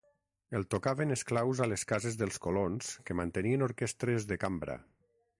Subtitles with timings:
[0.59, 4.79] El tocaven esclaus a les cases dels colons que mantenien orquestres de cambra.